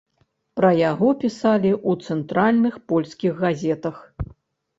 [0.59, 4.03] Пра яго пісалі ў цэнтральных польскіх газетах.